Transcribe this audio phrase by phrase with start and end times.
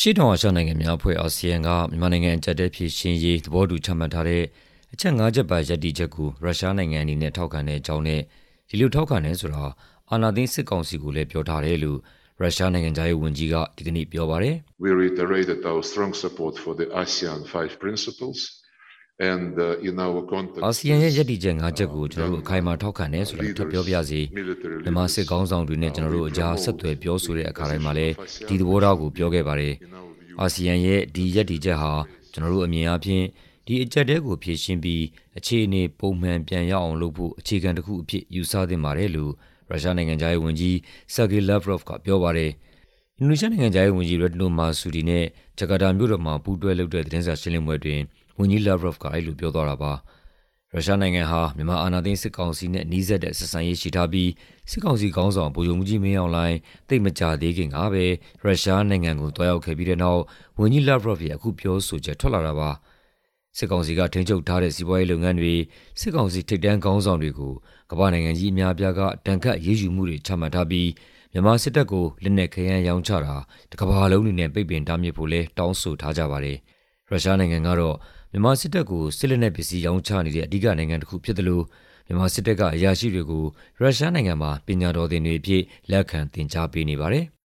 [0.00, 4.44] အရှေ့တောင်အာရှနိုင်ငံများအဖွဲ့ (ASEAN) ကမြန်မာနိုင်ငံအကျပ်အတည်းဖြေရှင်းရေးသဘောတူချမှတ်ထားတဲ့
[4.92, 8.20] အချက်ငါးချက်ပါရပ်တည်ချက်ကိုရုရှားနိုင်ငံအနေနဲ့ထောက်ခံတဲ့အကြောင်းနဲ့
[8.68, 9.64] ဒီလိုထောက်ခံတယ်ဆိုတာ
[10.10, 11.98] အာဏာသိမ်းစစ်ကောင်စီကိုလည်းပြောထားတယ်လို့
[12.40, 14.54] ရုရှားနိုင်ငံခြားရေးဝန်ကြီးကဒီကနေ့ပြောပါတယ်။
[20.64, 24.20] “အာဆီယံရဲ့ရပ်တည်ချက်ငါးချက်ကိုကျနော်တို့အခိုင်အမာထောက်ခံတယ်ဆိုတာထပ်ပြောပါရစေ။
[24.84, 28.14] မြန်မာစစ်ခေါင်းဆောင်တွေနဲ့ကျနော်တို့အကြားဆက်သွယ်ပြောဆိုတဲ့အခါတိုင်းမှာလည်း
[28.48, 29.74] ဒီသဘောထားကိုပြောခဲ့ပါတယ်။
[30.40, 31.92] အာဆီယံရဲ့ဒီရပ်တည်ချက်ဟာ
[32.32, 33.24] ကျနော်တို့အမြင်အားဖြင့်
[33.66, 35.02] ဒီအကျပ်အတည်းကိုဖြေရှင်းပြီး
[35.38, 39.32] အခြေအနေပုံမှန်ပြန်ရောက်အောင်လုပ်ဖို့အခြေခံတခုအဖြစ်ယူဆသင့်ပါတယ်။”လို့
[39.68, 40.74] ရုရှားနိုင်ငံခြားရေးဝန်ကြီး
[41.14, 42.50] Sergey Lavrov ကပြောပါတယ်။
[43.18, 45.24] အင်ဒိုနီးရှားနိုင်ငံခြားရေးဝန်ကြီး Retno Marsudi နဲ့
[45.58, 48.02] ဂျကာတာမြို့တော်မှာပူးတွဲလုပ်တဲ့သတင်းစာရှင်းလင်းပွဲအတွင်း
[48.38, 49.92] ဝန်ကြီး Lavrov ကအဲဒီလိုပြောသွားတာပါ။
[50.72, 54.30] ရုရှားနိုင်ငံဟာမြန်မာအာဏာသိမ်းစစ်ကောင်စီနဲ့နီးစပ်တဲ့ဆက်ဆံရေးရှိထားပြီး
[54.70, 56.56] စစ်ကောင်စီခေါင်းဆောင်ဗိုလ်ချုပ်မှူးကြီးမင်းအောင်လှိုင်
[56.88, 58.04] သိပ်မကြာသေးခင်ကပဲ
[58.42, 60.22] ရုရှားနိုင်ငံကိုသွားရောက်ခဲ့ပြီးတဲ့နောက်
[60.58, 62.70] ဝန်ကြီး Lavrov ရဲ့အခုပြောဆိုချက်ထွက်လာတာပါ။
[63.56, 65.54] စစ်ကောင်စီကထိန်းချုပ်ထားတဲ့စီးပွားရေးလုပ်ငန်းတွေ၊
[66.00, 67.52] စစ်ကောင်စီထိပ်တန်းခေါင်းဆောင်တွေကို
[67.90, 70.88] ကမ္ဘာ့နိုင်ငံကြီးအများအပြားကဒဏ်ခတ်အရေးယူမှုတွေချမှတ်ထားပြီး
[71.32, 73.36] မြန်မာစစ်တပ်ကိုလက်နက်ခဲယမ်းရောင်းချတာ
[73.70, 76.58] တကမ္ဘာလုံးအနေနဲ့ပိတ်ပင်တားမြစ်ဖို့လည်းတောင်းဆိုထားကြပါတယ်။
[77.10, 77.96] ရုရှားနိုင်ငံကတော့
[78.32, 81.60] မြန်မာစစ်တပ်ကိုစစ်လက်နက်ပစ္စည်းရောင်းချနေတဲ့အဓိကနိုင်ငံတခုဖြစ်သလို
[82.06, 83.44] မြန်မာစစ်တပ်ကအရာရှိတွေကို
[83.80, 87.26] ရုရှားနိုင်ငံမှာပညာတော်သင်တွေအဖြစ်လက်ခံသင်ကြားပေးနေပါတယ်။